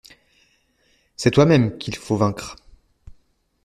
C'est 1.15 1.29
toi-même 1.29 1.77
qu'il 1.77 1.95
faut 1.95 2.17
vaincre 2.17 2.55